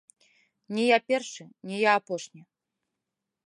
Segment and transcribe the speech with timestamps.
[0.75, 2.41] Не я першы, не я апошні!